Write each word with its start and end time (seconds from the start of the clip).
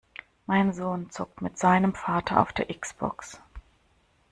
Mein 0.47 0.73
Sohn 0.73 1.11
zockt 1.11 1.43
mit 1.43 1.59
seinem 1.59 1.93
Vater 1.93 2.41
auf 2.41 2.51
der 2.53 2.71
X-Box! 2.71 3.39